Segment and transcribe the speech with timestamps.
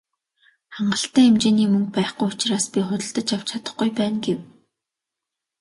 [0.75, 4.39] "Хангалттай хэмжээний мөнгө байхгүй учраас би худалдаж авч чадахгүй байна" гэв.